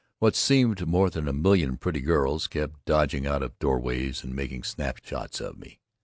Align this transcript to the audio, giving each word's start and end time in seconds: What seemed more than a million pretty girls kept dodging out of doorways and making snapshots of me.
What 0.17 0.35
seemed 0.35 0.87
more 0.87 1.11
than 1.11 1.27
a 1.27 1.31
million 1.31 1.77
pretty 1.77 2.01
girls 2.01 2.47
kept 2.47 2.85
dodging 2.85 3.27
out 3.27 3.43
of 3.43 3.59
doorways 3.59 4.23
and 4.23 4.33
making 4.33 4.63
snapshots 4.63 5.39
of 5.39 5.59
me. 5.59 5.79